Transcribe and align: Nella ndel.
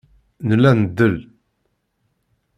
Nella 0.47 0.71
ndel. 0.81 1.17